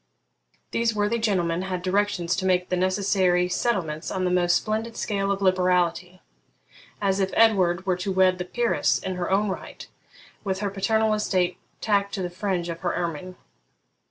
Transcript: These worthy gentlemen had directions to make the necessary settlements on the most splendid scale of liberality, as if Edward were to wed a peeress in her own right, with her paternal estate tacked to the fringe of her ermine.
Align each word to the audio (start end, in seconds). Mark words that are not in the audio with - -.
These 0.71 0.95
worthy 0.95 1.19
gentlemen 1.19 1.61
had 1.61 1.83
directions 1.83 2.35
to 2.37 2.45
make 2.47 2.69
the 2.69 2.75
necessary 2.75 3.47
settlements 3.47 4.09
on 4.09 4.25
the 4.25 4.31
most 4.31 4.55
splendid 4.55 4.97
scale 4.97 5.31
of 5.31 5.43
liberality, 5.43 6.23
as 6.99 7.19
if 7.19 7.29
Edward 7.35 7.85
were 7.85 7.97
to 7.97 8.11
wed 8.11 8.41
a 8.41 8.45
peeress 8.45 8.97
in 8.97 9.13
her 9.13 9.29
own 9.29 9.49
right, 9.49 9.85
with 10.43 10.61
her 10.61 10.71
paternal 10.71 11.13
estate 11.13 11.59
tacked 11.81 12.15
to 12.15 12.23
the 12.23 12.31
fringe 12.31 12.67
of 12.67 12.79
her 12.79 12.95
ermine. 12.95 13.35